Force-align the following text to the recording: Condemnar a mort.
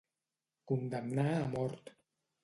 Condemnar 0.71 1.25
a 1.33 1.43
mort. 1.51 1.93